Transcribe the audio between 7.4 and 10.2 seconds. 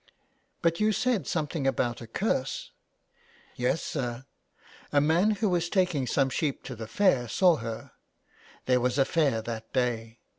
her: there was a fair that day.